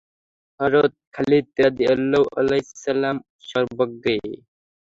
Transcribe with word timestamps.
হযরত 0.59 0.93
Khalid 1.13 1.45
রাযিয়াল্লাহু 1.59 2.25
আনহু 2.39 2.59
ছিলেন 2.73 3.15
সর্বাগ্রে। 3.49 4.15